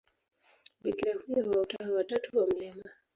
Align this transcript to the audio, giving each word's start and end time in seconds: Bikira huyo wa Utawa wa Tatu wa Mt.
Bikira 0.83 1.13
huyo 1.15 1.49
wa 1.51 1.61
Utawa 1.61 1.95
wa 1.95 2.03
Tatu 2.03 2.37
wa 2.37 2.47
Mt. 2.47 2.85